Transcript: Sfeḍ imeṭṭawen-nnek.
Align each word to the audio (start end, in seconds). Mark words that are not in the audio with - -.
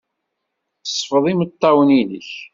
Sfeḍ 0.85 1.25
imeṭṭawen-nnek. 1.31 2.29